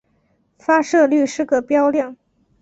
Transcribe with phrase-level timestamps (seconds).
[0.57, 2.17] 发射率是个标量。